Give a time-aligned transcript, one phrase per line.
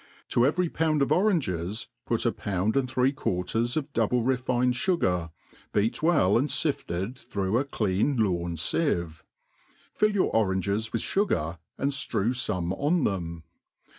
[0.29, 5.29] To every pound of oranges put a pound and three quarters of double refined fugar,
[5.73, 7.65] beat well and fifted through a.
[7.65, 9.21] clean lawn fieve,
[9.93, 13.43] fill your oranges with fugar, and ^rew fome on them.